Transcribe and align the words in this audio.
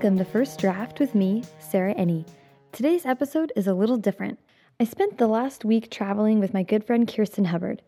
Welcome 0.00 0.16
to 0.16 0.24
First 0.24 0.58
Draft 0.58 0.98
with 0.98 1.14
me, 1.14 1.44
Sarah 1.58 1.94
Enni. 1.94 2.26
Today's 2.72 3.04
episode 3.04 3.52
is 3.54 3.66
a 3.66 3.74
little 3.74 3.98
different. 3.98 4.38
I 4.80 4.84
spent 4.84 5.18
the 5.18 5.26
last 5.26 5.62
week 5.62 5.90
traveling 5.90 6.40
with 6.40 6.54
my 6.54 6.62
good 6.62 6.84
friend 6.84 7.06
Kirsten 7.06 7.44
Hubbard, 7.44 7.82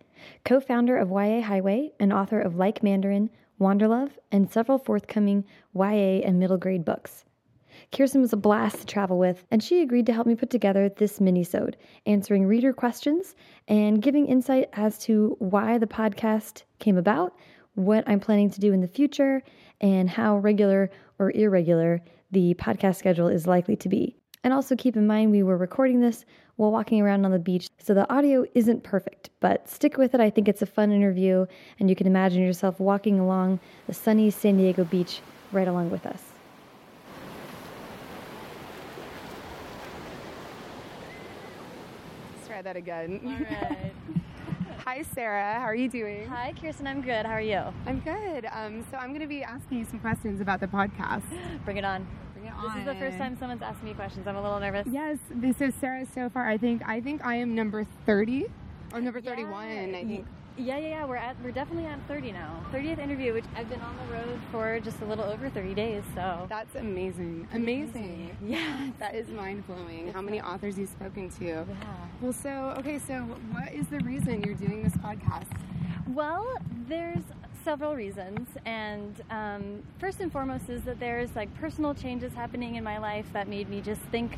co 0.45 0.61
founder 0.61 0.99
of 0.99 1.09
YA 1.09 1.41
Highway 1.41 1.93
and 1.99 2.13
author 2.13 2.39
of 2.39 2.57
Like 2.57 2.83
Mandarin, 2.83 3.31
Wanderlove, 3.59 4.11
and 4.31 4.53
several 4.53 4.77
forthcoming 4.77 5.47
YA 5.75 6.21
and 6.21 6.39
middle 6.39 6.59
grade 6.59 6.85
books. 6.85 7.25
Kirsten 7.93 8.21
was 8.21 8.35
a 8.35 8.37
blast 8.37 8.81
to 8.81 8.87
travel 8.87 9.19
with, 9.19 9.47
and 9.51 9.63
she 9.63 9.81
agreed 9.81 10.05
to 10.05 10.13
help 10.13 10.27
me 10.27 10.35
put 10.35 10.51
together 10.51 10.91
this 10.91 11.19
mini-sode, 11.19 11.79
answering 12.05 12.45
reader 12.45 12.75
questions 12.75 13.35
and 13.69 14.03
giving 14.03 14.27
insight 14.27 14.69
as 14.75 14.99
to 14.99 15.35
why 15.39 15.79
the 15.79 15.87
podcast 15.87 16.65
came 16.79 16.99
about, 16.99 17.35
what 17.75 18.05
I'm 18.07 18.21
planning 18.21 18.51
to 18.51 18.61
do 18.61 18.73
in 18.73 18.81
the 18.81 18.89
future, 18.89 19.43
and 19.81 20.09
how 20.09 20.39
regular 20.39 20.91
or 21.19 21.31
irregular 21.33 22.03
the 22.31 22.55
podcast 22.55 22.97
schedule 22.97 23.29
is 23.29 23.47
likely 23.47 23.77
to 23.77 23.89
be. 23.89 24.17
And 24.45 24.53
also 24.53 24.75
keep 24.75 24.97
in 24.97 25.07
mind 25.07 25.31
we 25.31 25.43
were 25.43 25.57
recording 25.57 26.01
this 26.01 26.25
while 26.57 26.73
walking 26.73 27.01
around 27.01 27.25
on 27.25 27.31
the 27.31 27.39
beach, 27.39 27.69
so 27.79 27.95
the 27.95 28.13
audio 28.13 28.45
isn't 28.55 28.83
perfect, 28.83 29.31
but 29.41 29.69
stick 29.69 29.97
with 29.97 30.15
it. 30.15 30.21
I 30.21 30.31
think 30.31 30.49
it's 30.49 30.63
a 30.63 30.67
fun 30.67 30.93
interview, 30.93 31.47
and 31.79 31.89
you 31.89 31.97
can 31.97 32.07
imagine 32.07 32.43
yourself 32.43 32.79
walking 32.79 33.19
along 33.19 33.61
the 33.87 33.95
sunny 33.95 34.31
San 34.31 34.57
Diego 34.57 34.85
beach 34.85 35.21
right 35.53 35.69
along 35.69 35.91
with 35.91 36.07
us. 36.07 36.23
Let's 42.35 42.49
try 42.49 42.63
that 42.63 42.77
again. 42.77 43.21
All 43.25 43.31
right. 43.33 43.93
Hi, 44.85 45.05
Sarah. 45.15 45.61
How 45.61 45.67
are 45.67 45.77
you 45.77 45.89
doing? 45.89 46.27
Hi, 46.27 46.53
Kirsten. 46.61 46.89
I'm 46.89 47.03
good. 47.03 47.25
How 47.25 47.35
are 47.35 47.41
you? 47.41 47.63
I'm 47.87 48.01
good. 48.01 48.47
Um, 48.51 48.85
so 48.91 48.97
I'm 48.97 49.11
going 49.11 49.21
to 49.21 49.29
be 49.29 49.45
asking 49.45 49.79
you 49.79 49.85
some 49.85 50.01
questions 50.01 50.41
about 50.41 50.59
the 50.59 50.67
podcast. 50.67 51.23
Bring 51.65 51.77
it 51.77 51.85
on. 51.85 52.05
Bring 52.35 52.47
it 52.47 52.53
This 52.61 52.81
is 52.81 52.85
the 52.87 52.97
first 52.97 53.17
time 53.17 53.39
someone's 53.39 53.63
asked 53.63 53.85
me 53.85 53.95
questions. 53.95 54.27
I'm 54.27 54.35
a 54.35 54.43
little 54.43 54.59
nervous. 54.59 54.89
Yes. 54.91 55.19
This 55.31 55.61
is 55.61 55.73
Sarah. 55.81 56.05
So 56.13 56.29
far, 56.31 56.49
I 56.49 56.59
think 56.59 56.83
I 56.85 57.01
think 57.01 57.25
I 57.25 57.37
am 57.37 57.55
number 57.55 57.87
30 58.07 58.47
or 58.93 59.01
number. 59.01 59.21
31. 59.21 59.55
I 59.55 60.05
think. 60.05 60.27
Yeah, 60.59 60.77
yeah, 60.79 60.89
yeah. 60.89 61.05
We're 61.07 61.17
at 61.17 61.37
we're 61.43 61.51
definitely 61.51 61.87
at 61.87 61.99
30 62.09 62.33
now. 62.33 62.61
30th 62.73 62.99
interview, 62.99 63.33
which 63.33 63.45
I've 63.57 63.69
been 63.71 63.81
on 63.81 63.97
the 63.97 64.13
road 64.13 64.39
for 64.51 64.81
just 64.81 65.01
a 65.01 65.05
little 65.05 65.25
over 65.25 65.49
30 65.49 65.75
days. 65.75 66.03
So 66.15 66.47
That's 66.49 66.75
amazing. 66.77 67.49
Amazing. 67.55 68.37
yeah, 68.45 68.91
That 68.99 69.15
is 69.15 69.29
mind 69.29 69.67
blowing. 69.67 70.13
How 70.13 70.21
many 70.21 70.41
authors 70.41 70.79
you've 70.79 70.91
spoken 70.91 71.31
to? 71.31 71.45
yeah. 71.45 71.65
Well, 72.21 72.33
so 72.33 72.75
okay. 72.79 72.99
So 72.99 73.15
what 73.53 73.73
is 73.73 73.87
the 73.89 74.01
reason 74.01 74.43
you're 74.43 74.55
doing 74.55 74.83
this 74.83 74.95
podcast? 74.97 75.47
Well, 76.09 76.47
there's 76.89 77.23
several 77.65 77.95
reasons, 77.95 78.49
and 78.67 79.23
um, 79.31 79.83
first 80.01 80.21
and 80.21 80.31
foremost 80.33 80.69
is 80.69 80.83
that 80.83 80.99
there's 81.01 81.35
like 81.37 81.53
personal 81.61 81.95
changes 81.95 82.33
happening 82.35 82.75
in 82.75 82.83
my 82.85 82.99
life 82.99 83.25
that 83.33 83.47
made 83.49 83.71
me 83.71 83.81
just 83.81 84.01
think 84.11 84.37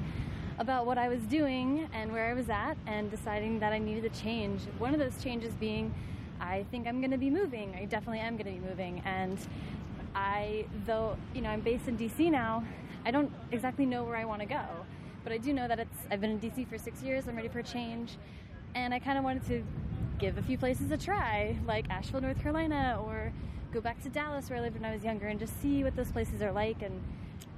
about 0.59 0.87
what 0.87 0.99
I 0.99 1.09
was 1.09 1.21
doing 1.23 1.89
and 1.93 2.13
where 2.13 2.27
I 2.27 2.35
was 2.35 2.49
at, 2.49 2.77
and 2.87 3.11
deciding 3.11 3.59
that 3.61 3.73
I 3.73 3.79
needed 3.79 4.05
a 4.05 4.11
change. 4.11 4.63
One 4.79 4.93
of 4.93 5.01
those 5.01 5.23
changes 5.23 5.53
being, 5.55 5.93
I 6.41 6.65
think 6.71 6.87
I'm 6.87 7.01
going 7.01 7.11
to 7.11 7.19
be 7.19 7.31
moving. 7.31 7.75
I 7.75 7.85
definitely 7.87 8.21
am 8.21 8.37
going 8.37 8.47
to 8.55 8.61
be 8.61 8.67
moving, 8.69 9.03
and 9.05 9.39
I, 10.15 10.67
though 10.87 11.17
you 11.35 11.41
know, 11.41 11.51
I'm 11.51 11.61
based 11.61 11.89
in 11.89 11.99
DC 11.99 12.31
now. 12.31 12.65
I 13.05 13.11
don't 13.11 13.31
exactly 13.53 13.85
know 13.85 14.05
where 14.05 14.17
I 14.17 14.25
want 14.25 14.41
to 14.41 14.47
go, 14.47 14.63
but 15.25 15.33
I 15.33 15.39
do 15.39 15.53
know 15.53 15.69
that 15.69 15.79
it's. 15.79 15.99
I've 16.11 16.21
been 16.21 16.31
in 16.31 16.41
DC 16.41 16.69
for 16.69 16.79
six 16.79 17.03
years. 17.03 17.27
I'm 17.29 17.37
ready 17.37 17.49
for 17.49 17.59
a 17.59 17.65
change, 17.65 18.17
and 18.75 18.95
I 18.95 18.99
kind 18.99 19.19
of 19.19 19.25
wanted 19.25 19.47
to 19.49 19.65
give 20.19 20.39
a 20.39 20.43
few 20.43 20.57
places 20.57 20.91
a 20.91 20.97
try, 20.97 21.57
like 21.67 21.91
Asheville, 21.91 22.21
North 22.21 22.41
Carolina, 22.41 22.99
or 23.05 23.33
go 23.73 23.81
back 23.81 24.01
to 24.05 24.09
Dallas 24.09 24.49
where 24.49 24.59
I 24.59 24.63
lived 24.63 24.77
when 24.77 24.85
I 24.85 24.95
was 24.95 25.05
younger, 25.05 25.27
and 25.27 25.41
just 25.41 25.61
see 25.61 25.83
what 25.83 25.97
those 25.97 26.11
places 26.13 26.41
are 26.41 26.53
like, 26.53 26.81
and 26.83 27.03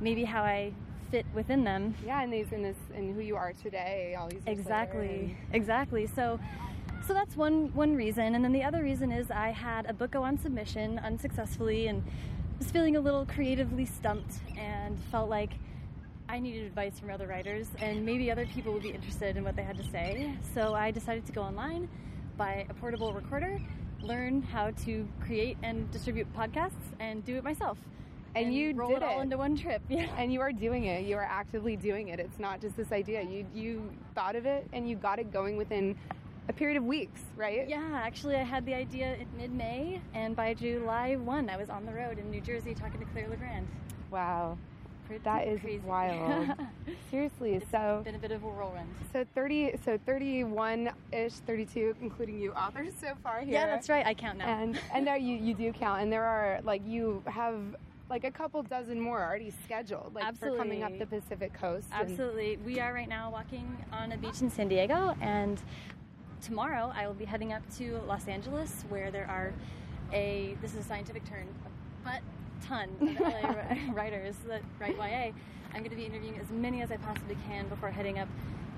maybe 0.00 0.24
how 0.24 0.42
I 0.42 0.72
fit 1.10 1.26
within 1.34 1.64
them. 1.64 1.94
Yeah, 2.04 2.22
and 2.22 2.32
these 2.32 2.52
in 2.52 2.62
this 2.62 2.76
and 2.94 3.14
who 3.14 3.20
you 3.20 3.36
are 3.36 3.52
today. 3.52 4.16
All 4.18 4.28
these 4.28 4.42
Exactly, 4.46 5.36
exactly. 5.52 6.06
So, 6.06 6.38
so 7.06 7.14
that's 7.14 7.36
one 7.36 7.72
one 7.74 7.94
reason, 7.94 8.34
and 8.34 8.44
then 8.44 8.52
the 8.52 8.64
other 8.64 8.82
reason 8.82 9.12
is 9.12 9.30
I 9.30 9.50
had 9.50 9.86
a 9.86 9.92
book 9.92 10.12
go 10.12 10.22
on 10.22 10.38
submission 10.38 10.98
unsuccessfully, 10.98 11.88
and 11.88 12.02
was 12.58 12.70
feeling 12.70 12.96
a 12.96 13.00
little 13.00 13.26
creatively 13.26 13.84
stumped, 13.86 14.34
and 14.56 14.98
felt 15.10 15.28
like 15.28 15.52
I 16.28 16.40
needed 16.40 16.66
advice 16.66 16.98
from 16.98 17.10
other 17.10 17.26
writers, 17.26 17.68
and 17.80 18.04
maybe 18.04 18.30
other 18.30 18.46
people 18.46 18.72
would 18.72 18.82
be 18.82 18.90
interested 18.90 19.36
in 19.36 19.44
what 19.44 19.54
they 19.54 19.62
had 19.62 19.76
to 19.76 19.84
say. 19.84 20.34
So 20.54 20.74
I 20.74 20.90
decided 20.90 21.24
to 21.26 21.32
go 21.32 21.42
online, 21.42 21.88
buy 22.36 22.66
a 22.68 22.74
portable 22.74 23.12
recorder, 23.12 23.60
learn 24.02 24.42
how 24.42 24.72
to 24.84 25.06
create 25.20 25.56
and 25.62 25.88
distribute 25.92 26.32
podcasts, 26.34 26.72
and 26.98 27.24
do 27.24 27.36
it 27.36 27.44
myself. 27.44 27.78
And 28.36 28.54
you 28.54 28.74
roll 28.74 28.88
did 28.88 28.98
it 28.98 29.02
all 29.02 29.18
it. 29.20 29.22
into 29.24 29.36
one 29.38 29.56
trip. 29.56 29.82
Yeah. 29.88 30.06
and 30.18 30.32
you 30.32 30.40
are 30.40 30.52
doing 30.52 30.84
it 30.84 31.04
you 31.06 31.16
are 31.16 31.22
actively 31.24 31.76
doing 31.76 32.08
it 32.08 32.20
it's 32.20 32.38
not 32.38 32.60
just 32.60 32.76
this 32.76 32.92
idea 32.92 33.22
you 33.22 33.46
you 33.54 33.90
thought 34.14 34.36
of 34.36 34.46
it 34.46 34.66
and 34.72 34.88
you 34.88 34.96
got 34.96 35.18
it 35.18 35.32
going 35.32 35.56
within 35.56 35.96
a 36.48 36.52
period 36.52 36.76
of 36.76 36.84
weeks 36.84 37.20
right 37.36 37.68
Yeah, 37.68 37.82
actually, 37.94 38.36
I 38.36 38.42
had 38.44 38.64
the 38.66 38.74
idea 38.74 39.14
in 39.16 39.26
mid-May, 39.36 40.00
and 40.14 40.36
by 40.36 40.54
July 40.54 41.16
1, 41.16 41.50
I 41.50 41.56
was 41.56 41.68
on 41.70 41.84
the 41.86 41.92
road 41.92 42.18
in 42.18 42.30
New 42.30 42.40
Jersey 42.40 42.72
talking 42.74 43.00
to 43.00 43.06
Claire 43.06 43.28
Legrand. 43.28 43.66
wow 44.10 44.56
Pretty 45.08 45.22
That 45.24 45.46
is 45.46 45.60
crazy. 45.60 45.78
wild. 45.86 46.48
seriously 47.10 47.54
it's 47.54 47.70
so 47.70 48.02
been 48.04 48.14
a 48.16 48.18
bit 48.18 48.32
of 48.32 48.42
a 48.42 48.46
whirlwind. 48.46 48.88
so 49.12 49.24
30 49.34 49.74
so 49.84 49.98
31 50.04 50.90
ish 51.12 51.32
32 51.46 51.94
including 52.02 52.38
you 52.40 52.52
authors 52.52 52.92
so 53.00 53.12
far 53.22 53.40
here 53.40 53.54
Yeah, 53.54 53.66
that's 53.66 53.88
right. 53.88 54.04
I 54.06 54.14
count 54.14 54.38
now. 54.38 54.46
and 54.46 54.78
and 54.92 55.04
now 55.04 55.14
you 55.14 55.36
you 55.36 55.54
do 55.54 55.72
count 55.72 56.02
and 56.02 56.12
there 56.12 56.24
are 56.24 56.60
like 56.64 56.82
you 56.86 57.22
have 57.26 57.60
like 58.08 58.24
a 58.24 58.30
couple 58.30 58.62
dozen 58.62 59.00
more 59.00 59.22
already 59.22 59.52
scheduled 59.64 60.14
like 60.14 60.36
for 60.36 60.56
coming 60.56 60.82
up 60.82 60.90
the 60.90 61.02
Absolutely. 61.02 61.20
pacific 61.20 61.52
coast 61.54 61.88
and- 61.92 62.10
Absolutely. 62.10 62.56
We 62.64 62.78
are 62.80 62.92
right 62.92 63.08
now 63.08 63.30
walking 63.30 63.76
on 63.92 64.12
a 64.12 64.16
beach 64.16 64.40
in 64.42 64.50
San 64.50 64.68
Diego, 64.68 65.16
and 65.20 65.60
tomorrow 66.40 66.92
I 66.94 67.06
will 67.06 67.14
be 67.14 67.24
heading 67.24 67.52
up 67.52 67.62
to 67.78 67.98
Los 68.06 68.28
Angeles, 68.28 68.84
where 68.88 69.10
there 69.10 69.26
are 69.28 69.52
a 70.12 70.56
this 70.62 70.72
is 70.74 70.80
a 70.80 70.84
scientific 70.84 71.24
term, 71.24 71.46
but 72.04 72.20
ton 72.66 72.88
of 73.00 73.20
LA 73.20 73.92
writers 73.92 74.36
that 74.48 74.62
write 74.78 74.96
YA. 74.96 75.32
I'm 75.74 75.80
going 75.80 75.90
to 75.90 75.96
be 75.96 76.04
interviewing 76.06 76.38
as 76.38 76.50
many 76.50 76.80
as 76.80 76.90
I 76.90 76.96
possibly 76.96 77.36
can 77.48 77.68
before 77.68 77.90
heading 77.90 78.18
up 78.18 78.28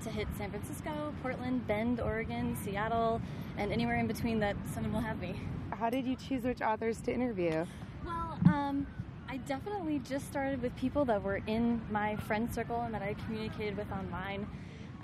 to 0.03 0.09
hit 0.09 0.27
San 0.37 0.49
Francisco, 0.49 1.13
Portland, 1.21 1.65
Bend, 1.67 2.01
Oregon, 2.01 2.57
Seattle, 2.63 3.21
and 3.57 3.71
anywhere 3.71 3.97
in 3.97 4.07
between 4.07 4.39
that 4.39 4.55
someone 4.73 4.91
will 4.91 4.99
have 5.01 5.19
me. 5.21 5.39
how 5.71 5.89
did 5.89 6.05
you 6.05 6.15
choose 6.15 6.43
which 6.43 6.61
authors 6.61 6.99
to 7.01 7.13
interview 7.13 7.65
Well, 8.05 8.37
um, 8.45 8.87
I 9.31 9.37
definitely 9.37 9.99
just 9.99 10.27
started 10.27 10.59
with 10.59 10.75
people 10.75 11.05
that 11.05 11.21
were 11.21 11.39
in 11.45 11.79
my 11.91 12.15
friend 12.15 12.51
circle 12.51 12.81
and 12.81 12.91
that 12.95 13.03
I 13.03 13.13
communicated 13.25 13.77
with 13.77 13.91
online. 13.91 14.47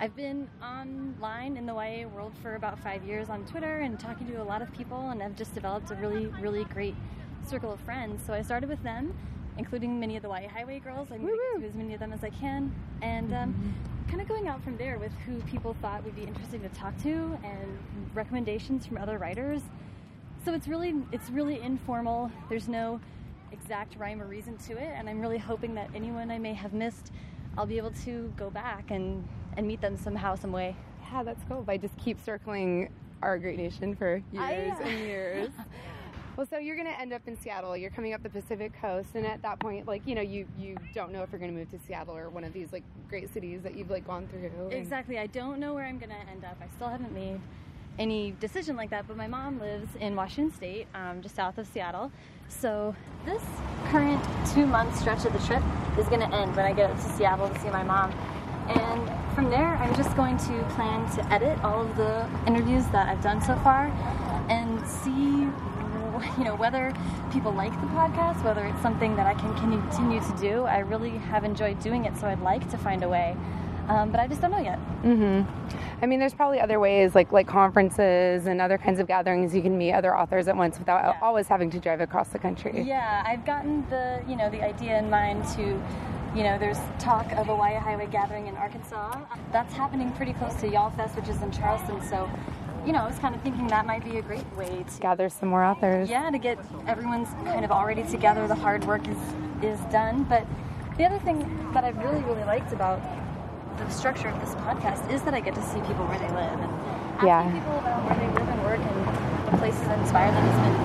I've 0.00 0.16
been 0.16 0.48
online 0.60 1.56
in 1.56 1.64
the 1.64 1.72
YA 1.72 2.08
world 2.08 2.32
for 2.42 2.56
about 2.56 2.76
five 2.80 3.04
years 3.04 3.28
on 3.30 3.46
Twitter 3.46 3.78
and 3.78 4.00
talking 4.00 4.26
to 4.26 4.42
a 4.42 4.44
lot 4.44 4.62
of 4.62 4.72
people, 4.72 5.10
and 5.10 5.22
I've 5.22 5.36
just 5.36 5.54
developed 5.54 5.92
a 5.92 5.94
really, 5.94 6.26
really 6.40 6.64
great 6.64 6.96
circle 7.46 7.70
of 7.70 7.78
friends. 7.82 8.20
So 8.26 8.32
I 8.32 8.42
started 8.42 8.68
with 8.68 8.82
them, 8.82 9.16
including 9.58 10.00
many 10.00 10.16
of 10.16 10.24
the 10.24 10.28
YA 10.28 10.48
Highway 10.48 10.80
girls. 10.80 11.06
I'm 11.12 11.24
going 11.24 11.60
to 11.60 11.64
as 11.64 11.74
many 11.76 11.94
of 11.94 12.00
them 12.00 12.12
as 12.12 12.24
I 12.24 12.30
can, 12.30 12.74
and 13.02 13.32
um, 13.32 13.74
kind 14.08 14.20
of 14.20 14.26
going 14.26 14.48
out 14.48 14.60
from 14.64 14.76
there 14.76 14.98
with 14.98 15.12
who 15.24 15.38
people 15.42 15.76
thought 15.80 16.02
would 16.02 16.16
be 16.16 16.24
interesting 16.24 16.62
to 16.62 16.68
talk 16.70 17.00
to 17.04 17.38
and 17.44 17.78
recommendations 18.12 18.86
from 18.86 18.98
other 18.98 19.18
writers. 19.18 19.62
So 20.44 20.52
it's 20.52 20.66
really 20.66 20.96
it's 21.12 21.30
really 21.30 21.60
informal. 21.60 22.32
There's 22.48 22.66
no 22.66 23.00
exact 23.52 23.96
rhyme 23.96 24.20
or 24.22 24.26
reason 24.26 24.56
to 24.58 24.72
it, 24.76 24.92
and 24.96 25.08
I'm 25.08 25.20
really 25.20 25.38
hoping 25.38 25.74
that 25.74 25.90
anyone 25.94 26.30
I 26.30 26.38
may 26.38 26.54
have 26.54 26.72
missed, 26.72 27.12
I'll 27.56 27.66
be 27.66 27.78
able 27.78 27.92
to 28.04 28.32
go 28.36 28.50
back 28.50 28.90
and 28.90 29.26
and 29.56 29.66
meet 29.66 29.80
them 29.80 29.96
somehow, 29.96 30.34
some 30.34 30.52
way. 30.52 30.76
Yeah, 31.12 31.22
that's 31.22 31.42
cool. 31.48 31.64
I 31.66 31.76
just 31.78 31.96
keep 31.96 32.20
circling 32.20 32.90
our 33.22 33.38
great 33.38 33.56
nation 33.58 33.94
for 33.96 34.20
I- 34.38 34.52
years 34.54 34.76
and 34.82 34.98
years. 35.06 35.50
well, 36.36 36.46
so 36.46 36.58
you're 36.58 36.76
going 36.76 36.88
to 36.88 37.00
end 37.00 37.14
up 37.14 37.22
in 37.26 37.38
Seattle. 37.40 37.74
You're 37.76 37.88
coming 37.90 38.12
up 38.12 38.22
the 38.22 38.28
Pacific 38.28 38.72
Coast, 38.80 39.10
and 39.14 39.24
at 39.24 39.40
that 39.42 39.58
point, 39.58 39.86
like 39.86 40.02
you 40.06 40.14
know, 40.14 40.20
you 40.20 40.46
you 40.58 40.76
don't 40.94 41.12
know 41.12 41.22
if 41.22 41.30
you're 41.32 41.38
going 41.38 41.52
to 41.52 41.56
move 41.58 41.70
to 41.70 41.78
Seattle 41.86 42.16
or 42.16 42.28
one 42.28 42.44
of 42.44 42.52
these 42.52 42.70
like 42.72 42.82
great 43.08 43.32
cities 43.32 43.62
that 43.62 43.76
you've 43.76 43.90
like 43.90 44.06
gone 44.06 44.26
through. 44.28 44.68
Exactly. 44.70 45.18
I 45.18 45.26
don't 45.28 45.58
know 45.58 45.72
where 45.72 45.84
I'm 45.84 45.98
gonna 45.98 46.18
end 46.30 46.44
up. 46.44 46.56
I 46.60 46.66
still 46.76 46.88
haven't 46.88 47.12
made 47.12 47.40
any 47.98 48.32
decision 48.40 48.76
like 48.76 48.90
that. 48.90 49.06
But 49.06 49.16
my 49.16 49.26
mom 49.26 49.58
lives 49.58 49.88
in 50.00 50.16
Washington 50.16 50.54
State, 50.54 50.86
um, 50.94 51.22
just 51.22 51.34
south 51.34 51.58
of 51.58 51.66
Seattle. 51.66 52.10
So 52.48 52.94
this 53.24 53.42
current 53.88 54.22
two 54.54 54.66
month 54.66 54.98
stretch 54.98 55.24
of 55.24 55.32
the 55.32 55.38
trip 55.40 55.62
is 55.98 56.08
gonna 56.08 56.34
end 56.34 56.54
when 56.56 56.64
I 56.64 56.72
get 56.72 56.94
to 56.94 57.02
Seattle 57.16 57.48
to 57.48 57.60
see 57.60 57.70
my 57.70 57.82
mom. 57.82 58.12
And 58.68 59.34
from 59.34 59.50
there, 59.50 59.76
I'm 59.76 59.94
just 59.94 60.16
going 60.16 60.36
to 60.38 60.62
plan 60.74 61.08
to 61.16 61.32
edit 61.32 61.58
all 61.62 61.82
of 61.82 61.96
the 61.96 62.28
interviews 62.46 62.86
that 62.88 63.08
I've 63.08 63.22
done 63.22 63.40
so 63.40 63.54
far 63.56 63.86
and 64.48 64.86
see 64.86 65.48
you 66.38 66.44
know 66.44 66.54
whether 66.54 66.92
people 67.32 67.52
like 67.52 67.72
the 67.72 67.86
podcast 67.88 68.42
whether 68.42 68.64
it's 68.64 68.80
something 68.80 69.14
that 69.16 69.26
i 69.26 69.34
can 69.34 69.54
continue 69.56 70.20
to 70.20 70.36
do 70.40 70.62
i 70.64 70.78
really 70.78 71.10
have 71.10 71.44
enjoyed 71.44 71.78
doing 71.80 72.04
it 72.04 72.16
so 72.16 72.26
i'd 72.26 72.40
like 72.40 72.68
to 72.70 72.78
find 72.78 73.02
a 73.02 73.08
way 73.08 73.36
um, 73.88 74.10
but 74.10 74.20
i 74.20 74.26
just 74.26 74.40
don't 74.40 74.50
know 74.50 74.58
yet 74.58 74.78
I 76.02 76.04
mean, 76.04 76.20
there's 76.20 76.34
probably 76.34 76.60
other 76.60 76.78
ways, 76.78 77.14
like 77.14 77.32
like 77.32 77.46
conferences 77.46 78.46
and 78.46 78.60
other 78.60 78.76
kinds 78.76 79.00
of 79.00 79.06
gatherings. 79.06 79.54
You 79.54 79.62
can 79.62 79.78
meet 79.78 79.92
other 79.94 80.14
authors 80.14 80.46
at 80.46 80.54
once 80.54 80.78
without 80.78 81.02
Yeah. 81.02 81.18
always 81.22 81.48
having 81.48 81.70
to 81.70 81.80
drive 81.80 82.02
across 82.02 82.28
the 82.28 82.38
country. 82.38 82.82
Yeah, 82.82 83.22
I've 83.26 83.46
gotten 83.46 83.88
the 83.88 84.20
you 84.28 84.36
know 84.36 84.50
the 84.50 84.62
idea 84.62 84.98
in 84.98 85.08
mind 85.08 85.44
to 85.56 85.80
You 86.34 86.42
know, 86.42 86.58
there's 86.58 86.78
talk 86.98 87.32
of 87.32 87.48
a 87.48 87.54
YA 87.54 87.80
Highway 87.80 88.08
gathering 88.12 88.46
in 88.46 88.56
Arkansas. 88.58 89.20
That's 89.52 89.72
happening 89.72 90.12
pretty 90.12 90.34
close 90.34 90.54
to 90.56 90.68
Y'all 90.68 90.90
Fest, 90.90 91.16
which 91.16 91.28
is 91.28 91.40
in 91.40 91.50
Charleston. 91.50 92.02
So, 92.10 92.28
you 92.84 92.92
know, 92.92 92.98
I 92.98 93.06
was 93.06 93.18
kind 93.18 93.34
of 93.34 93.40
thinking 93.40 93.66
that 93.68 93.86
might 93.86 94.04
be 94.04 94.18
a 94.18 94.22
great 94.22 94.44
way 94.54 94.84
to 94.86 95.00
gather 95.00 95.30
some 95.30 95.48
more 95.48 95.64
authors. 95.64 96.10
Yeah, 96.10 96.28
to 96.28 96.36
get 96.36 96.58
everyone's 96.86 97.30
kind 97.44 97.64
of 97.64 97.70
already 97.70 98.02
together. 98.02 98.46
The 98.46 98.54
hard 98.54 98.84
work 98.84 99.08
is 99.08 99.16
is 99.62 99.80
done. 99.90 100.24
But 100.24 100.44
the 100.98 101.06
other 101.06 101.18
thing 101.20 101.38
that 101.72 101.84
I've 101.84 101.96
really 101.96 102.20
really 102.24 102.44
liked 102.44 102.70
about 102.74 103.00
the 103.78 103.90
structure 103.90 104.28
of 104.28 104.40
this 104.40 104.54
podcast 104.66 105.10
is 105.12 105.22
that 105.22 105.34
I 105.34 105.40
get 105.40 105.54
to 105.54 105.62
see 105.62 105.80
people 105.80 106.06
where 106.06 106.18
they 106.18 106.28
live 106.32 106.58
and 106.58 106.72
asking 107.16 107.28
Yeah. 107.28 107.52
people 107.52 107.78
about 107.78 108.00
where 108.06 108.18
they 108.18 108.28
live 108.34 108.48
and 108.48 108.60
work 108.64 108.80
and 108.80 108.98
the 109.52 109.56
places 109.58 109.82
that 109.88 109.98
inspire 109.98 110.30
them 110.32 110.42
has 110.44 110.58
been 110.64 110.76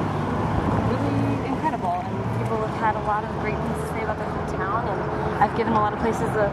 really 0.91 1.47
incredible. 1.47 2.03
And 2.03 2.15
people 2.41 2.57
have 2.57 2.77
had 2.79 2.95
a 2.95 3.03
lot 3.07 3.23
of 3.23 3.31
great 3.39 3.55
things 3.57 3.77
to 3.83 3.87
say 3.95 4.03
about 4.03 4.17
their 4.17 4.27
hometown, 4.27 4.83
and 4.87 5.43
I've 5.43 5.55
given 5.57 5.73
a 5.73 5.79
lot 5.79 5.93
of 5.93 5.99
places 5.99 6.29
a 6.35 6.51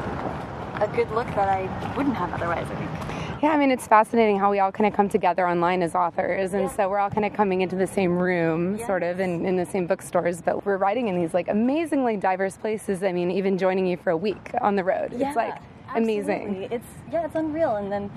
a 0.81 0.87
good 0.94 1.11
look 1.11 1.26
that 1.35 1.49
I 1.49 1.67
wouldn't 1.96 2.14
have 2.14 2.32
otherwise. 2.32 2.64
I 2.70 2.75
think. 2.76 3.43
Yeah, 3.43 3.50
I 3.50 3.56
mean, 3.56 3.73
it's 3.73 3.88
fascinating 3.88 4.38
how 4.38 4.49
we 4.49 4.61
all 4.61 4.70
kind 4.70 4.87
of 4.87 4.94
come 4.94 5.08
together 5.08 5.44
online 5.49 5.82
as 5.82 5.96
authors. 5.96 6.55
And 6.55 6.70
so 6.70 6.88
we're 6.88 7.00
all 7.00 7.11
kind 7.11 7.25
of 7.25 7.32
coming 7.32 7.62
into 7.62 7.75
the 7.75 7.87
same 7.88 8.17
room, 8.17 8.79
sort 8.87 9.02
of, 9.02 9.19
in, 9.19 9.44
in 9.44 9.56
the 9.56 9.67
same 9.67 9.87
bookstores, 9.88 10.41
but 10.41 10.64
we're 10.64 10.76
writing 10.76 11.08
in 11.08 11.20
these 11.20 11.34
like 11.34 11.49
amazingly 11.49 12.17
diverse 12.17 12.56
places. 12.56 13.02
I 13.02 13.11
mean, 13.11 13.29
even 13.32 13.58
joining 13.58 13.87
you 13.87 13.96
for 13.96 14.11
a 14.11 14.17
week 14.17 14.52
on 14.61 14.76
the 14.76 14.84
road. 14.84 15.12
Yeah, 15.17 15.29
it's 15.29 15.37
like 15.37 15.56
amazing. 15.94 16.69
It's 16.70 16.87
yeah, 17.12 17.25
it's 17.25 17.35
unreal. 17.35 17.76
And 17.76 17.90
then 17.90 18.11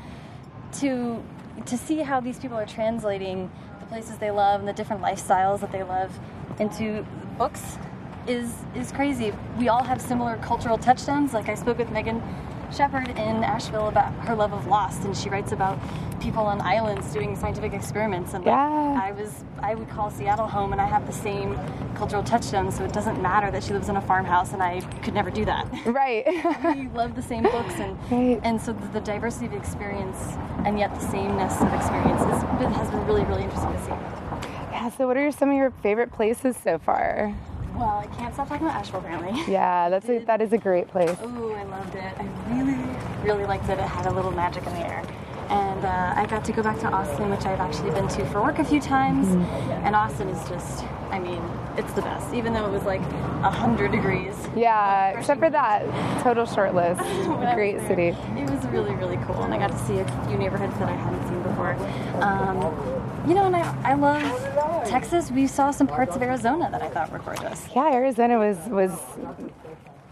to 0.80 1.24
to 1.66 1.78
see 1.78 1.98
how 2.00 2.20
these 2.20 2.40
people 2.40 2.58
are 2.58 2.66
translating 2.66 3.52
the 3.80 3.86
places 3.88 4.18
they 4.18 4.32
love 4.32 4.60
and 4.60 4.68
the 4.68 4.74
different 4.74 5.02
lifestyles 5.02 5.60
that 5.60 5.72
they 5.72 5.84
love 5.84 6.18
into 6.60 7.06
books 7.38 7.78
is 8.28 8.54
is 8.76 8.92
crazy. 8.92 9.34
We 9.58 9.70
all 9.70 9.84
have 9.84 10.02
similar 10.02 10.38
cultural 10.38 10.78
touchdowns. 10.78 11.34
Like 11.34 11.50
I 11.50 11.56
spoke 11.56 11.78
with 11.78 11.92
Megan 11.92 12.22
Shepherd 12.72 13.10
in 13.10 13.44
Asheville 13.44 13.88
about 13.90 14.14
her 14.26 14.36
love 14.36 14.54
of 14.54 14.68
Lost, 14.68 15.04
and 15.04 15.16
she 15.16 15.30
writes 15.30 15.52
about 15.52 15.78
people 16.22 16.44
on 16.44 16.62
islands 16.62 17.12
doing 17.14 17.36
scientific 17.36 17.74
experiments. 17.74 18.34
And 18.34 18.46
Yeah. 18.46 19.00
I 19.02 19.12
was 19.12 19.44
I 19.62 19.76
would 19.76 19.90
call 19.90 20.10
Seattle 20.10 20.48
home, 20.48 20.72
and 20.72 20.80
I 20.82 20.86
have 20.86 21.06
the 21.06 21.14
same 21.14 21.58
cultural 21.96 22.24
touchstones. 22.24 22.78
So 22.78 22.84
it 22.84 22.94
doesn't 22.94 23.22
matter 23.22 23.52
that 23.52 23.64
she 23.64 23.74
lives 23.74 23.90
in 23.90 23.98
a 23.98 24.02
farmhouse, 24.02 24.54
and 24.54 24.64
I 24.64 24.82
could 25.04 25.14
never 25.14 25.30
do 25.30 25.46
that. 25.46 25.68
Right. 25.86 26.26
we 26.76 26.88
love 26.90 27.16
the 27.16 27.22
same 27.22 27.44
books 27.44 27.76
and 27.80 27.98
Right. 28.12 28.40
and 28.44 28.60
so 28.62 28.72
the, 28.74 28.88
the 28.88 29.02
diversity 29.02 29.48
of 29.48 29.54
experience 29.54 30.18
and 30.66 30.80
yet 30.80 30.94
the 30.96 31.02
sameness 31.02 31.60
of 31.62 31.74
experience 31.74 32.22
is, 32.22 32.76
has 32.78 32.90
been 32.90 33.06
really 33.06 33.24
really 33.26 33.44
interesting 33.44 33.74
to 33.74 33.84
see. 33.84 33.90
yeah, 34.72 34.90
so 34.90 35.08
what 35.08 35.18
are 35.18 35.32
some 35.32 35.50
of 35.50 35.56
your 35.58 35.72
favorite 35.84 36.12
places 36.14 36.56
so 36.64 36.78
far? 36.80 37.36
Well, 37.82 37.98
I 37.98 38.06
can't 38.16 38.32
stop 38.32 38.48
talking 38.48 38.68
about 38.68 38.80
Asheville 38.80 39.00
apparently. 39.00 39.42
Yeah, 39.52 39.90
that's 39.90 40.08
a, 40.08 40.20
that 40.26 40.40
is 40.40 40.54
a 40.54 40.58
great 40.60 40.88
place. 40.88 41.18
Oh, 41.20 41.52
I 41.52 41.64
loved 41.64 41.96
it. 41.96 42.14
I 42.16 42.54
really 42.54 42.78
really 43.24 43.46
liked 43.46 43.68
it. 43.70 43.80
It 43.80 43.80
had 43.80 44.06
a 44.06 44.12
little 44.12 44.30
magic 44.30 44.68
in 44.68 44.74
the 44.74 44.88
air. 44.88 45.04
And 45.50 45.84
uh, 45.84 46.14
I 46.16 46.28
got 46.28 46.46
to 46.46 46.52
go 46.52 46.62
back 46.62 46.80
to 46.82 46.88
Austin, 46.88 47.32
which 47.32 47.44
I've 47.46 47.60
actually 47.60 47.90
been 47.90 48.08
to 48.08 48.26
for 48.28 48.44
work 48.44 48.60
a 48.60 48.64
few 48.64 48.80
times. 48.80 49.28
And 49.84 49.96
Austin 49.96 50.30
is 50.30 50.48
just, 50.48 50.86
I 51.12 51.20
mean, 51.20 51.42
it's 51.78 51.92
the 51.94 52.02
best. 52.02 52.34
Even 52.34 52.54
though 52.54 52.66
it 52.66 52.72
was 52.72 52.84
like 52.84 53.02
100 53.02 53.92
degrees. 53.92 54.34
Yeah, 54.56 55.18
except 55.18 55.40
for 55.40 55.50
that, 55.50 55.84
total 56.24 56.46
short 56.46 56.74
list. 56.74 57.02
when 57.28 57.30
I 57.30 57.46
was 57.46 57.56
Great 57.56 57.80
city. 57.82 58.08
It 58.08 58.50
was 58.50 58.66
really, 58.68 58.94
really 58.96 59.18
cool, 59.26 59.44
and 59.44 59.54
I 59.54 59.58
got 59.58 59.72
to 59.72 59.78
see 59.80 60.00
a 60.00 60.28
few 60.28 60.38
neighborhoods 60.38 60.78
that 60.80 60.90
I 60.90 60.96
hadn't 60.96 61.28
seen 61.28 61.42
before. 61.44 61.74
Um, 62.22 62.58
you 63.28 63.36
know, 63.36 63.46
and 63.46 63.56
I, 63.56 63.92
I 63.92 63.94
love 63.94 64.88
Texas. 64.88 65.32
We 65.32 65.48
saw 65.48 65.72
some 65.72 65.88
parts 65.88 66.16
of 66.16 66.22
Arizona 66.22 66.70
that 66.72 66.82
I 66.82 66.90
thought 66.90 67.12
were 67.12 67.20
gorgeous. 67.20 67.68
Yeah, 67.76 67.94
Arizona 67.94 68.40
was 68.40 68.58
was 68.68 68.92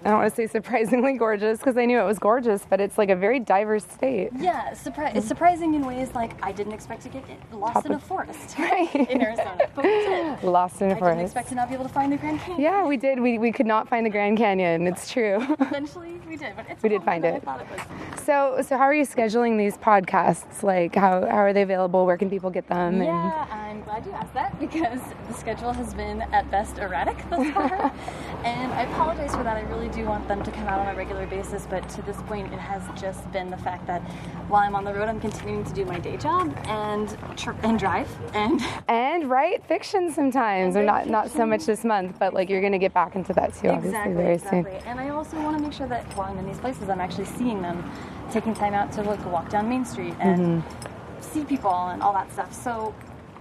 I 0.05 0.09
don't 0.11 0.19
want 0.19 0.29
to 0.29 0.35
say 0.35 0.47
surprisingly 0.47 1.13
gorgeous 1.13 1.59
because 1.59 1.77
I 1.77 1.85
knew 1.85 1.99
it 1.99 2.05
was 2.05 2.19
gorgeous, 2.19 2.65
but 2.69 2.79
it's 2.79 2.97
like 2.97 3.09
a 3.09 3.15
very 3.15 3.39
diverse 3.39 3.83
state. 3.83 4.29
Yeah, 4.37 4.71
surpri- 4.71 5.13
it's 5.15 5.27
surprising 5.27 5.73
in 5.73 5.85
ways 5.85 6.13
like 6.15 6.33
I 6.43 6.53
didn't 6.53 6.71
expect 6.73 7.01
to 7.03 7.09
get 7.09 7.23
lost 7.51 7.85
in 7.85 7.91
a 7.91 7.99
forest 7.99 8.55
Right. 8.59 8.93
in 8.95 9.21
Arizona, 9.21 9.67
but 9.75 9.83
we 9.83 9.89
did. 9.91 10.43
Lost 10.43 10.81
in 10.81 10.91
a 10.91 10.95
I 10.95 10.99
forest. 10.99 11.11
I 11.11 11.15
didn't 11.15 11.25
expect 11.25 11.49
to 11.49 11.55
not 11.55 11.67
be 11.67 11.75
able 11.75 11.83
to 11.85 11.93
find 11.93 12.13
the 12.13 12.17
Grand 12.17 12.39
Canyon. 12.39 12.61
Yeah, 12.61 12.85
we 12.85 12.95
did. 12.95 13.19
We, 13.19 13.37
we 13.37 13.51
could 13.51 13.65
not 13.65 13.89
find 13.89 14.05
the 14.05 14.09
Grand 14.09 14.37
Canyon. 14.37 14.87
It's 14.87 15.11
true. 15.11 15.35
Eventually, 15.59 16.13
we 16.27 16.37
did, 16.37 16.55
but 16.55 16.65
it's 16.69 16.81
We 16.81 16.87
did 16.89 17.03
find 17.03 17.25
it. 17.25 17.35
I 17.35 17.39
thought 17.39 17.59
it 17.61 17.67
was. 17.69 18.23
so 18.23 18.61
so 18.65 18.77
how 18.77 18.83
are 18.85 18.93
you 18.93 19.05
scheduling 19.05 19.57
these 19.57 19.77
podcasts? 19.77 20.63
Like 20.63 20.95
how, 20.95 21.21
how 21.25 21.37
are 21.37 21.51
they 21.51 21.63
available? 21.63 22.05
Where 22.05 22.17
can 22.17 22.29
people 22.29 22.49
get 22.49 22.67
them? 22.69 23.01
Yeah, 23.03 23.47
I'm 23.51 23.81
glad 23.83 24.05
you 24.05 24.13
asked 24.13 24.33
that 24.33 24.57
because 24.59 25.01
the 25.27 25.33
schedule 25.33 25.73
has 25.73 25.93
been 25.93 26.21
at 26.21 26.49
best 26.49 26.77
erratic 26.77 27.17
thus 27.29 27.49
far. 27.51 27.91
and 28.45 28.71
I 28.71 28.83
apologize 28.83 29.35
for 29.35 29.43
that. 29.43 29.57
I 29.57 29.61
really 29.63 29.88
do 29.91 30.05
want 30.05 30.27
them 30.27 30.43
to 30.43 30.51
come 30.51 30.67
out 30.67 30.79
on 30.79 30.93
a 30.93 30.97
regular 30.97 31.25
basis, 31.27 31.65
but 31.69 31.87
to 31.89 32.01
this 32.03 32.17
point, 32.23 32.51
it 32.53 32.59
has 32.59 32.81
just 32.99 33.29
been 33.31 33.49
the 33.49 33.57
fact 33.57 33.85
that 33.87 34.01
while 34.49 34.61
I'm 34.63 34.75
on 34.75 34.83
the 34.83 34.93
road, 34.93 35.07
I'm 35.09 35.19
continuing 35.19 35.63
to 35.65 35.73
do 35.73 35.85
my 35.85 35.99
day 35.99 36.17
job 36.17 36.55
and 36.65 37.09
tr- 37.37 37.51
and 37.63 37.77
drive. 37.79 38.07
And 38.33 38.61
And, 38.87 39.29
write 39.29 39.63
fiction 39.65 40.11
sometimes, 40.11 40.75
or 40.75 40.83
not 40.83 41.01
write 41.01 41.07
not 41.09 41.29
so 41.31 41.45
much 41.45 41.65
this 41.65 41.83
month, 41.83 42.17
but 42.19 42.33
like 42.33 42.49
you're 42.49 42.61
gonna 42.61 42.79
get 42.79 42.93
back 42.93 43.15
into 43.15 43.33
that 43.33 43.53
too, 43.53 43.69
obviously 43.69 43.89
exactly, 43.89 44.13
very 44.15 44.33
exactly. 44.35 44.79
soon. 44.79 44.87
And 44.87 44.99
I 44.99 45.09
also 45.09 45.39
want 45.41 45.57
to 45.57 45.63
make 45.63 45.73
sure 45.73 45.87
that 45.87 46.03
while 46.17 46.29
I'm 46.31 46.37
in 46.37 46.45
these 46.45 46.59
places, 46.59 46.89
I'm 46.89 47.01
actually 47.01 47.25
seeing 47.25 47.61
them, 47.61 47.89
taking 48.31 48.53
time 48.53 48.73
out 48.73 48.91
to 48.93 49.01
look, 49.03 49.23
walk 49.31 49.49
down 49.49 49.69
Main 49.69 49.85
Street 49.85 50.13
and 50.19 50.39
Mm-hmm. 50.63 51.21
see 51.21 51.43
people 51.43 51.71
and 51.73 52.01
all 52.01 52.13
that 52.13 52.31
stuff. 52.31 52.53
So 52.53 52.93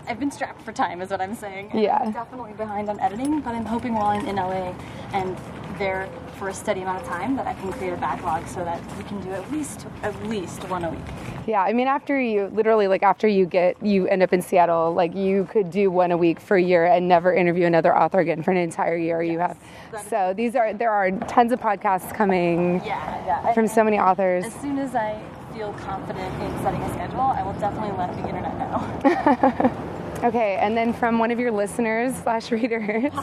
I've 0.06 0.18
been 0.18 0.30
strapped 0.30 0.62
for 0.62 0.72
time, 0.72 1.00
is 1.02 1.10
what 1.10 1.20
I'm 1.20 1.34
saying. 1.34 1.70
Yeah. 1.74 1.98
I'm 2.02 2.12
definitely 2.12 2.52
behind 2.54 2.88
on 2.88 2.98
editing, 3.00 3.40
but 3.40 3.54
I'm 3.54 3.64
hoping 3.66 3.94
while 3.94 4.06
I'm 4.06 4.26
in 4.26 4.36
LA 4.36 4.74
and 5.12 5.36
there 5.78 6.08
for 6.38 6.48
a 6.48 6.54
steady 6.54 6.82
amount 6.82 7.02
of 7.02 7.08
time 7.08 7.36
that 7.36 7.46
I 7.46 7.54
can 7.54 7.72
create 7.72 7.92
a 7.92 7.96
backlog 7.96 8.46
so 8.46 8.64
that 8.64 8.80
we 8.96 9.04
can 9.04 9.20
do 9.20 9.30
at 9.32 9.50
least 9.50 9.86
at 10.02 10.14
least 10.28 10.62
one 10.68 10.84
a 10.84 10.90
week. 10.90 11.00
Yeah, 11.46 11.62
I 11.62 11.72
mean, 11.72 11.88
after 11.88 12.20
you 12.20 12.46
literally 12.48 12.88
like 12.88 13.02
after 13.02 13.26
you 13.26 13.46
get 13.46 13.80
you 13.84 14.06
end 14.06 14.22
up 14.22 14.32
in 14.32 14.42
Seattle, 14.42 14.92
like 14.94 15.14
you 15.14 15.48
could 15.50 15.70
do 15.70 15.90
one 15.90 16.10
a 16.12 16.16
week 16.16 16.40
for 16.40 16.56
a 16.56 16.62
year 16.62 16.84
and 16.86 17.08
never 17.08 17.32
interview 17.34 17.66
another 17.66 17.96
author 17.96 18.20
again 18.20 18.42
for 18.42 18.50
an 18.50 18.56
entire 18.58 18.96
year. 18.96 19.22
You 19.22 19.38
have 19.38 19.56
that 19.92 20.02
is- 20.04 20.10
so 20.10 20.32
these 20.36 20.54
are 20.56 20.72
there 20.74 20.90
are 20.90 21.10
tons 21.10 21.52
of 21.52 21.60
podcasts 21.60 22.12
coming 22.14 22.76
Yeah, 22.84 23.24
yeah. 23.26 23.52
from 23.54 23.66
so 23.66 23.82
many 23.82 23.98
authors. 23.98 24.44
As 24.44 24.54
soon 24.54 24.78
as 24.78 24.94
I 24.94 25.20
feel 25.54 25.72
confident 25.74 26.32
in 26.42 26.62
setting 26.62 26.80
a 26.82 26.88
schedule, 26.94 27.20
I 27.20 27.42
will 27.42 27.54
definitely 27.54 27.96
let 27.96 28.12
the 28.14 28.28
internet 28.28 28.58
know. 28.58 29.84
Okay, 30.24 30.56
and 30.56 30.76
then 30.76 30.92
from 30.92 31.20
one 31.20 31.30
of 31.30 31.38
your 31.38 31.52
listeners 31.52 32.12
slash 32.24 32.50
readers, 32.50 33.12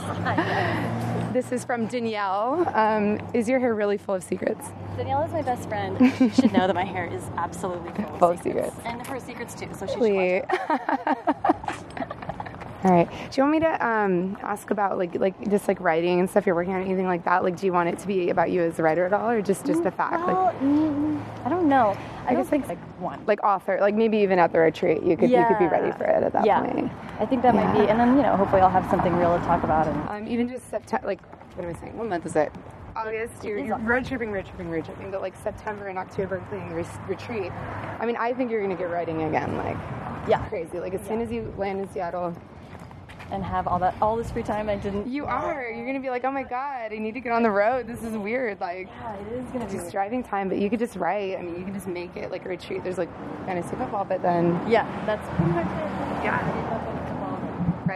this 1.36 1.52
is 1.52 1.66
from 1.66 1.86
Danielle. 1.88 2.64
Um, 2.74 3.20
is 3.34 3.50
your 3.50 3.60
hair 3.60 3.76
really 3.76 3.98
full 3.98 4.16
of 4.16 4.24
secrets? 4.24 4.70
Danielle 4.96 5.24
is 5.24 5.34
my 5.34 5.42
best 5.42 5.68
friend. 5.68 5.98
She 6.18 6.30
should 6.30 6.54
know 6.54 6.66
that 6.66 6.74
my 6.74 6.86
hair 6.86 7.08
is 7.14 7.24
absolutely 7.36 7.92
full 7.92 8.06
of 8.14 8.20
Full 8.20 8.30
of 8.32 8.42
secrets. 8.42 8.74
secrets. 8.74 8.88
And 8.98 9.06
her 9.06 9.20
secrets 9.20 9.54
too, 9.54 9.68
so 9.74 9.86
she 9.86 9.94
should 9.94 10.48
watch 10.70 11.50
All 12.86 12.92
right. 12.92 13.10
Do 13.10 13.16
you 13.36 13.44
want 13.44 13.52
me 13.52 13.60
to 13.62 13.86
um, 13.86 14.38
ask 14.44 14.70
about 14.72 14.98
like 14.98 15.16
like 15.16 15.50
just 15.50 15.68
like 15.68 15.82
writing 15.82 16.20
and 16.22 16.30
stuff 16.30 16.46
you're 16.46 16.56
working 16.56 16.74
on, 16.74 16.82
anything 16.84 17.08
like 17.08 17.26
that? 17.26 17.44
Like, 17.44 17.58
do 17.58 17.66
you 17.66 17.74
want 17.74 17.90
it 17.90 18.00
to 18.00 18.08
be 18.08 18.30
about 18.30 18.50
you 18.52 18.62
as 18.62 18.80
a 18.80 18.84
writer 18.84 19.06
at 19.06 19.12
all, 19.12 19.30
or 19.30 19.42
just 19.42 19.66
just 19.66 19.84
a 19.86 19.92
fact? 19.92 20.14
like, 20.26 20.28
Well, 20.28 20.54
mm, 20.62 21.20
I 21.46 21.50
don't 21.50 21.68
know. 21.68 21.98
I, 22.26 22.30
guess 22.34 22.50
don't 22.50 22.50
think 22.50 22.68
like- 22.68 22.78
like 22.80 23.02
one. 23.02 23.24
like 23.26 23.44
author, 23.44 23.78
like 23.80 23.96
maybe 23.96 24.18
even 24.18 24.40
at 24.40 24.52
the 24.52 24.60
retreat, 24.60 25.04
you 25.04 25.16
could 25.18 25.30
you 25.30 25.46
could 25.48 25.60
be 25.60 25.68
ready 25.68 25.92
for 25.98 26.06
it 26.06 26.24
at 26.24 26.34
that 26.34 26.46
yeah. 26.46 26.62
point. 26.62 26.92
I 27.20 27.26
think 27.26 27.42
that 27.44 27.56
might 27.56 27.72
be, 27.74 27.88
and 27.88 28.00
then 28.00 28.18
you 28.18 28.24
know, 28.24 28.36
hopefully, 28.36 28.62
I'll 28.62 28.70
have 28.70 28.90
something 28.90 29.16
real 29.16 29.38
to 29.38 29.44
talk 29.46 29.64
about. 29.64 29.88
And 29.88 30.10
Um, 30.10 30.28
even 30.28 30.50
just 30.50 30.70
September, 30.70 31.08
like 31.08 31.22
what 31.56 31.66
am 31.66 31.76
I 31.76 31.80
saying? 31.80 31.98
What 31.98 32.08
month 32.08 32.26
is 32.26 32.36
it? 32.36 32.52
August. 32.96 33.44
You're, 33.44 33.60
you're 33.60 33.78
road 33.80 34.06
tripping, 34.06 34.32
road 34.32 34.46
tripping, 34.46 34.70
road 34.70 34.86
tripping. 34.86 35.12
But 35.12 35.22
like 35.22 35.36
September 35.44 35.88
and 35.88 35.98
October, 35.98 36.44
planning 36.50 36.70
the 36.70 36.86
retreat. 37.08 37.52
I 38.00 38.06
mean, 38.06 38.16
I 38.18 38.34
think 38.34 38.52
you're 38.52 38.62
gonna 38.62 38.76
get 38.76 38.90
writing 38.90 39.24
again, 39.24 39.58
like 39.58 39.78
yeah, 40.28 40.46
crazy. 40.48 40.80
Like 40.80 40.94
as 40.94 41.06
soon 41.06 41.22
as 41.22 41.32
you 41.32 41.54
land 41.58 41.80
in 41.80 41.90
Seattle, 41.90 42.36
and 43.32 43.44
have 43.44 43.68
all 43.68 43.80
that, 43.80 43.96
all 44.02 44.16
this 44.16 44.32
free 44.32 44.44
time. 44.44 44.70
I 44.70 44.76
didn't. 44.76 45.08
you 45.08 45.26
are. 45.26 45.72
You're 45.72 45.86
gonna 45.86 46.00
be 46.00 46.10
like, 46.10 46.24
oh 46.24 46.32
my 46.32 46.44
god, 46.44 46.94
I 46.94 46.98
need 46.98 47.14
to 47.14 47.20
get 47.20 47.32
on 47.32 47.44
the 47.44 47.52
road. 47.52 47.88
This 47.88 48.04
is 48.04 48.16
weird. 48.18 48.60
Like. 48.60 48.88
Yeah, 48.88 49.16
it 49.16 49.34
is 49.34 49.50
gonna 49.52 49.66
be. 49.66 49.72
just 49.74 49.92
driving 49.92 50.24
time, 50.24 50.50
but 50.50 50.58
you 50.58 50.70
could 50.70 50.80
just 50.80 50.96
write. 50.96 51.38
I 51.38 51.42
mean, 51.42 51.58
you 51.58 51.64
could 51.64 51.74
just 51.74 51.88
make 51.88 52.16
it 52.16 52.32
like 52.32 52.46
a 52.46 52.50
retreat. 52.50 52.84
There's 52.84 52.98
like 52.98 53.10
fantasy 53.46 53.76
football, 53.76 54.06
but 54.06 54.22
then 54.22 54.60
Yeah, 54.70 54.86
that's 55.06 55.28
pretty 55.38 55.52
much 55.52 55.66
it. 55.66 56.24
Yeah. 56.26 57.02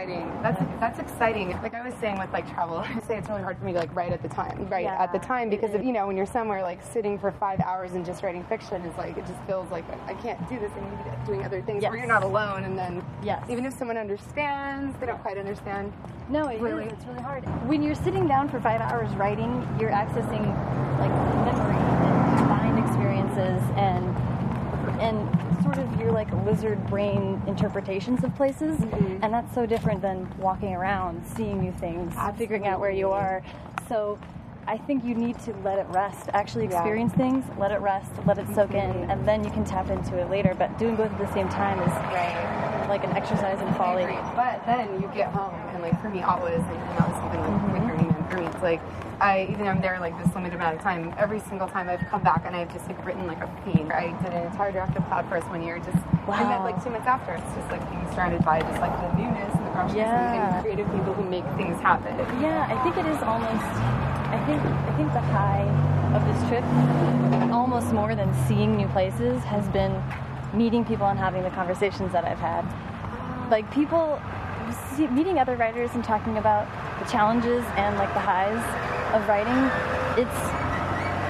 Writing. 0.00 0.30
That's 0.42 0.58
that's 0.80 0.98
exciting. 0.98 1.50
Like 1.62 1.74
I 1.74 1.84
was 1.84 1.94
saying 2.00 2.18
with 2.18 2.32
like 2.32 2.50
travel, 2.52 2.78
I 2.78 3.00
say 3.06 3.18
it's 3.18 3.28
really 3.28 3.42
hard 3.42 3.58
for 3.58 3.64
me 3.64 3.72
to 3.72 3.78
like 3.78 3.94
write 3.94 4.12
at 4.12 4.22
the 4.22 4.28
time, 4.28 4.66
right 4.68 4.84
Yeah, 4.84 5.02
at 5.02 5.12
the 5.12 5.18
time 5.18 5.50
because 5.50 5.74
of, 5.74 5.84
you 5.84 5.92
know 5.92 6.06
when 6.06 6.16
you're 6.16 6.26
somewhere 6.26 6.62
like 6.62 6.80
sitting 6.82 7.18
for 7.18 7.30
five 7.32 7.60
hours 7.60 7.92
and 7.92 8.04
just 8.04 8.22
writing 8.22 8.44
fiction 8.44 8.80
is 8.82 8.96
like 8.96 9.16
it 9.16 9.26
just 9.26 9.40
feels 9.46 9.70
like 9.70 9.84
I 10.06 10.14
can't 10.14 10.38
do 10.48 10.58
this. 10.58 10.70
I 10.76 10.80
need 10.80 11.04
to 11.04 11.18
be 11.20 11.26
doing 11.26 11.44
other 11.44 11.60
things. 11.62 11.84
Or 11.84 11.88
Yes. 11.94 11.98
you're 11.98 12.06
not 12.06 12.22
alone, 12.22 12.64
and 12.64 12.78
then 12.78 13.02
Yes. 13.22 13.42
even 13.48 13.64
if 13.66 13.74
someone 13.74 13.96
understands, 13.96 14.96
they 15.00 15.06
don't 15.06 15.20
quite 15.22 15.38
understand. 15.38 15.92
No, 16.28 16.48
it 16.48 16.56
is. 16.56 16.60
Really? 16.62 16.84
It's 16.84 17.04
really 17.06 17.22
hard. 17.22 17.44
When 17.68 17.82
you're 17.82 17.94
sitting 17.94 18.26
down 18.28 18.48
for 18.48 18.60
five 18.60 18.80
hours 18.80 19.10
writing, 19.16 19.66
you're 19.80 19.90
accessing 19.90 20.44
like 20.98 21.10
memory 21.44 21.76
and 21.76 22.38
combined 22.38 22.78
experiences 22.86 23.62
and 23.76 24.06
and 25.00 25.28
sort 25.74 25.86
of 25.86 26.00
your 26.00 26.10
like 26.12 26.32
lizard 26.44 26.84
brain 26.88 27.40
interpretations 27.46 28.24
of 28.24 28.34
places, 28.34 28.80
and 29.22 29.32
that's 29.32 29.54
so 29.54 29.66
different 29.66 30.02
than 30.02 30.28
walking 30.38 30.74
around, 30.74 31.24
seeing 31.26 31.60
new 31.60 31.72
things, 31.72 32.12
figuring 32.36 32.66
out 32.66 32.80
where 32.80 32.90
you 32.90 33.10
are. 33.10 33.42
So 33.88 34.18
I 34.66 34.78
think 34.78 35.04
you 35.04 35.14
need 35.14 35.38
to 35.40 35.52
let 35.64 35.78
it 35.78 35.86
rest. 35.90 36.28
Actually 36.32 36.64
experience 36.64 37.12
yeah. 37.12 37.30
things, 37.30 37.44
let 37.58 37.70
it 37.70 37.80
rest, 37.80 38.10
let 38.26 38.38
it 38.38 38.46
soak 38.54 38.70
mm-hmm. 38.70 39.02
in, 39.02 39.10
and 39.10 39.26
then 39.26 39.44
you 39.44 39.50
can 39.50 39.64
tap 39.64 39.90
into 39.90 40.18
it 40.18 40.28
later. 40.28 40.54
But 40.58 40.76
doing 40.78 40.96
both 40.96 41.12
at 41.12 41.18
the 41.18 41.32
same 41.32 41.48
time 41.48 41.78
is 41.80 41.88
right. 41.88 42.86
like 42.88 43.04
an 43.04 43.12
exercise 43.12 43.60
in 43.60 43.72
folly. 43.74 44.04
But 44.34 44.64
then 44.66 45.00
you 45.00 45.10
get 45.14 45.32
home, 45.32 45.54
and 45.74 45.82
like 45.82 46.00
for 46.02 46.10
me, 46.10 46.22
always, 46.22 46.54
and 46.54 46.66
that 46.66 47.08
was 47.08 47.16
something 47.16 47.40
mm-hmm. 47.40 47.72
with 47.74 48.30
for 48.30 48.36
me. 48.38 48.46
It's 48.46 48.62
like 48.62 48.80
I 49.20 49.46
even 49.50 49.64
though 49.64 49.70
I'm 49.70 49.80
there 49.82 50.00
like 50.00 50.16
this 50.22 50.34
limited 50.34 50.56
amount 50.56 50.76
of 50.76 50.82
time. 50.82 51.14
Every 51.18 51.40
single 51.40 51.68
time 51.68 51.88
I've 51.88 52.00
come 52.08 52.22
back 52.22 52.44
and 52.46 52.56
I've 52.56 52.72
just 52.72 52.86
like 52.86 53.04
written 53.04 53.26
like 53.26 53.40
a 53.40 53.48
fiend. 53.64 53.92
I 53.92 54.16
did 54.22 54.32
an 54.32 54.46
entire 54.46 54.72
draft 54.72 54.96
of 54.96 55.04
Cloud 55.06 55.28
Forest 55.28 55.48
one 55.48 55.62
year. 55.62 55.78
Just 55.78 55.98
wow. 56.26 56.40
and 56.40 56.50
then 56.50 56.62
like 56.64 56.82
two 56.82 56.90
months 56.90 57.06
after, 57.06 57.34
it's 57.34 57.54
just 57.54 57.68
like 57.70 57.84
being 57.90 58.06
surrounded 58.14 58.44
by 58.44 58.60
just 58.60 58.80
like 58.80 58.92
the 58.96 59.18
newness 59.20 59.52
and 59.54 59.66
the 59.66 59.72
freshness 59.72 59.96
yeah. 59.96 60.56
and 60.56 60.62
creative 60.64 60.86
people 60.92 61.12
who 61.12 61.28
make 61.28 61.44
things 61.56 61.78
happen. 61.80 62.16
Yeah, 62.40 62.64
I 62.64 62.82
think 62.82 62.96
it 62.96 63.06
is 63.06 63.20
almost 63.22 63.68
I 64.30 64.38
think 64.46 64.62
I 64.62 64.96
think 64.96 65.12
the 65.12 65.20
high 65.20 65.68
of 66.14 66.24
this 66.24 66.40
trip, 66.48 66.64
almost 67.52 67.92
more 67.92 68.14
than 68.14 68.32
seeing 68.46 68.76
new 68.76 68.88
places, 68.88 69.42
has 69.44 69.68
been 69.68 70.02
meeting 70.54 70.84
people 70.84 71.06
and 71.06 71.18
having 71.18 71.42
the 71.42 71.50
conversations 71.50 72.12
that 72.12 72.24
I've 72.24 72.38
had. 72.38 72.64
Like 73.50 73.70
people 73.72 74.20
meeting 75.10 75.38
other 75.38 75.56
writers 75.56 75.90
and 75.94 76.04
talking 76.04 76.36
about 76.38 76.68
the 77.00 77.10
challenges 77.10 77.64
and 77.76 77.96
like 77.96 78.12
the 78.14 78.20
highs 78.20 78.62
of 79.14 79.26
writing. 79.28 79.58
It's 80.16 80.40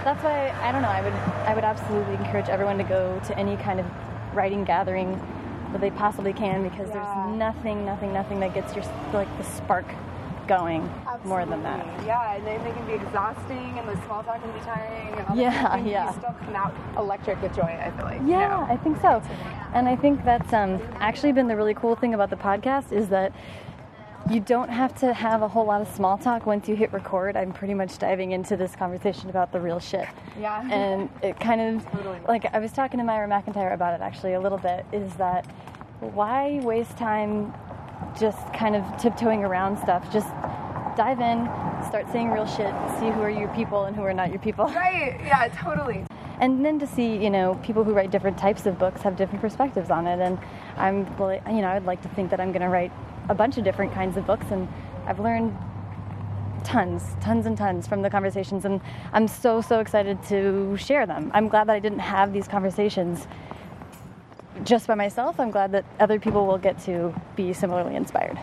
that's 0.04 0.22
why 0.24 0.50
I 0.62 0.72
don't 0.72 0.82
know. 0.82 0.88
I 0.88 1.02
would 1.02 1.12
I 1.12 1.54
would 1.54 1.64
absolutely 1.64 2.14
encourage 2.14 2.48
everyone 2.48 2.78
to 2.78 2.84
go 2.84 3.20
to 3.26 3.38
any 3.38 3.56
kind 3.58 3.80
of 3.80 3.86
writing 4.34 4.64
gathering 4.64 5.20
that 5.72 5.80
they 5.80 5.90
possibly 5.90 6.32
can 6.32 6.62
because 6.62 6.88
yeah. 6.88 6.94
there's 6.94 7.38
nothing, 7.38 7.84
nothing, 7.84 8.12
nothing 8.12 8.40
that 8.40 8.54
gets 8.54 8.74
your 8.74 8.84
like 9.12 9.28
the 9.38 9.44
spark 9.44 9.86
going 10.48 10.82
Absolutely. 11.06 11.28
more 11.28 11.46
than 11.46 11.62
that. 11.62 11.86
Yeah, 12.04 12.34
and 12.34 12.44
they, 12.44 12.58
they 12.58 12.72
can 12.72 12.84
be 12.84 12.94
exhausting, 12.94 13.78
and 13.78 13.88
the 13.88 13.94
small 14.04 14.24
talk 14.24 14.42
can 14.42 14.50
be 14.50 14.58
tiring. 14.60 15.14
And 15.14 15.26
all 15.28 15.36
yeah, 15.36 15.76
yeah. 15.76 16.06
You 16.06 16.18
still 16.18 16.34
come 16.40 16.56
out 16.56 16.74
electric 16.96 17.40
with 17.40 17.54
joy. 17.54 17.62
I 17.62 17.92
feel 17.92 18.04
like. 18.04 18.20
Yeah, 18.26 18.60
you 18.60 18.66
know? 18.66 18.66
I 18.68 18.76
think 18.76 19.00
so. 19.00 19.22
And 19.74 19.88
I 19.88 19.94
think 19.94 20.24
that's 20.24 20.52
um, 20.52 20.80
actually 20.98 21.30
been 21.30 21.46
the 21.46 21.56
really 21.56 21.74
cool 21.74 21.94
thing 21.94 22.14
about 22.14 22.30
the 22.30 22.36
podcast 22.36 22.90
is 22.90 23.08
that 23.10 23.32
you 24.30 24.38
don't 24.38 24.68
have 24.68 24.94
to 25.00 25.12
have 25.12 25.42
a 25.42 25.48
whole 25.48 25.66
lot 25.66 25.80
of 25.80 25.88
small 25.88 26.16
talk 26.16 26.46
once 26.46 26.68
you 26.68 26.76
hit 26.76 26.92
record. 26.92 27.36
I'm 27.36 27.52
pretty 27.52 27.74
much 27.74 27.98
diving 27.98 28.30
into 28.30 28.56
this 28.56 28.76
conversation 28.76 29.28
about 29.28 29.50
the 29.50 29.60
real 29.60 29.80
shit. 29.80 30.06
Yeah. 30.38 30.60
And 30.70 31.10
it 31.22 31.38
kind 31.40 31.60
of, 31.60 31.90
totally. 31.90 32.18
like, 32.28 32.46
I 32.54 32.60
was 32.60 32.70
talking 32.70 32.98
to 32.98 33.04
Myra 33.04 33.28
McEntire 33.28 33.74
about 33.74 33.94
it 33.94 34.00
actually 34.02 34.34
a 34.34 34.40
little 34.40 34.58
bit, 34.58 34.86
is 34.92 35.12
that 35.14 35.46
why 35.98 36.60
waste 36.62 36.96
time 36.96 37.52
just 38.18 38.52
kind 38.54 38.76
of 38.76 38.84
tiptoeing 38.98 39.44
around 39.44 39.78
stuff. 39.78 40.10
Just 40.12 40.28
dive 40.96 41.20
in, 41.20 41.44
start 41.88 42.06
saying 42.12 42.30
real 42.30 42.46
shit, 42.46 42.72
see 42.98 43.10
who 43.10 43.20
are 43.20 43.30
your 43.30 43.48
people 43.48 43.84
and 43.84 43.96
who 43.96 44.02
are 44.02 44.14
not 44.14 44.30
your 44.30 44.38
people. 44.38 44.66
Right, 44.66 45.20
yeah, 45.24 45.48
totally. 45.48 46.04
And 46.40 46.64
then 46.64 46.78
to 46.78 46.86
see, 46.86 47.16
you 47.16 47.30
know, 47.30 47.56
people 47.62 47.84
who 47.84 47.92
write 47.92 48.10
different 48.10 48.38
types 48.38 48.64
of 48.64 48.78
books 48.78 49.02
have 49.02 49.16
different 49.16 49.42
perspectives 49.42 49.90
on 49.90 50.06
it. 50.06 50.20
And 50.20 50.38
I'm, 50.76 51.00
you 51.54 51.60
know, 51.60 51.68
I'd 51.68 51.84
like 51.84 52.00
to 52.02 52.08
think 52.08 52.30
that 52.30 52.40
I'm 52.40 52.50
going 52.50 52.62
to 52.62 52.68
write 52.68 52.92
a 53.30 53.34
bunch 53.34 53.56
of 53.56 53.64
different 53.64 53.94
kinds 53.94 54.18
of 54.18 54.26
books. 54.26 54.46
And 54.50 54.68
I've 55.06 55.20
learned 55.20 55.56
tons, 56.64 57.02
tons 57.22 57.46
and 57.46 57.56
tons 57.56 57.86
from 57.86 58.02
the 58.02 58.10
conversations. 58.10 58.66
And 58.66 58.82
I'm 59.14 59.26
so, 59.26 59.62
so 59.62 59.80
excited 59.80 60.22
to 60.24 60.76
share 60.76 61.06
them. 61.06 61.30
I'm 61.32 61.48
glad 61.48 61.68
that 61.68 61.76
I 61.76 61.78
didn't 61.78 62.00
have 62.00 62.34
these 62.34 62.46
conversations 62.46 63.26
just 64.64 64.86
by 64.86 64.94
myself, 64.94 65.40
I'm 65.40 65.50
glad 65.50 65.72
that 65.72 65.84
other 65.98 66.18
people 66.18 66.46
will 66.46 66.58
get 66.58 66.78
to 66.84 67.14
be 67.36 67.52
similarly 67.52 67.96
inspired. 67.96 68.38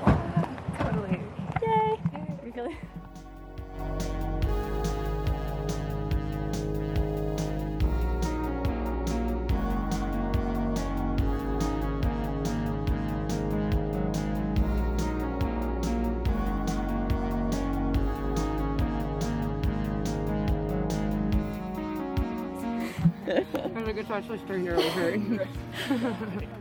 It's 23.95 24.09
actually 24.09 24.39
starting 24.39 24.65
to 24.65 24.71
really 24.71 24.89
hurt. 24.89 25.47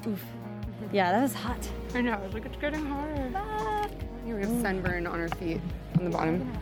Oof. 0.06 0.24
Yeah, 0.92 1.10
that 1.10 1.22
was 1.22 1.34
hot. 1.34 1.68
I 1.94 2.00
know. 2.00 2.12
I 2.12 2.24
was 2.24 2.34
like, 2.34 2.46
it's 2.46 2.56
getting 2.58 2.86
hotter. 2.86 3.32
Ah. 3.34 3.88
Here 4.24 4.36
we 4.36 4.42
have 4.42 4.60
sunburn 4.60 5.06
on 5.06 5.18
our 5.20 5.28
feet 5.28 5.60
on 5.98 6.04
the 6.04 6.10
bottom. 6.10 6.52